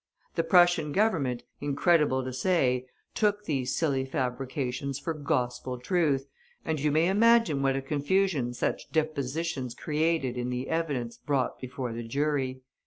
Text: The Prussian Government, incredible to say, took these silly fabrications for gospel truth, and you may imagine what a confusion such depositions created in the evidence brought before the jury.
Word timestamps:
The 0.33 0.43
Prussian 0.43 0.93
Government, 0.93 1.43
incredible 1.59 2.23
to 2.23 2.33
say, 2.33 2.87
took 3.13 3.45
these 3.45 3.75
silly 3.75 4.03
fabrications 4.03 4.97
for 4.97 5.13
gospel 5.13 5.77
truth, 5.77 6.25
and 6.65 6.79
you 6.79 6.91
may 6.91 7.07
imagine 7.07 7.61
what 7.61 7.75
a 7.75 7.83
confusion 7.83 8.55
such 8.55 8.89
depositions 8.91 9.75
created 9.75 10.37
in 10.37 10.49
the 10.49 10.69
evidence 10.69 11.17
brought 11.19 11.59
before 11.59 11.93
the 11.93 12.01
jury. 12.01 12.61